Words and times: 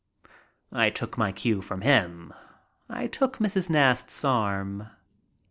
I 0.71 0.89
took 0.89 1.15
my 1.15 1.31
cue 1.31 1.61
from 1.61 1.81
him. 1.81 2.33
I 2.89 3.05
took 3.05 3.37
Mrs. 3.37 3.69
Nast's 3.69 4.25
arm. 4.25 4.87